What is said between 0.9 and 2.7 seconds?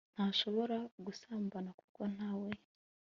gusambana kuko nta we